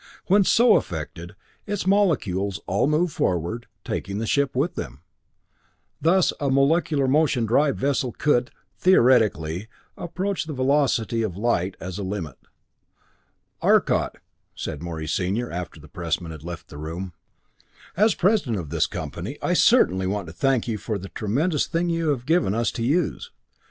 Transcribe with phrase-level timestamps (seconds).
[0.25, 1.35] When so affected,
[1.67, 5.03] its molecules all moved forward, taking the ship with them.
[6.01, 12.03] Thus, a molecular motion drive vessel could, theoretically, approach the velocity of light as a
[12.03, 12.39] limit.
[13.61, 14.15] "Arcot,"
[14.55, 17.13] said Morey, Senior, after the pressmen had left the room,
[17.95, 21.89] "as president of this company I certainly want to thank you for the tremendous thing
[21.89, 23.29] you have given us to use.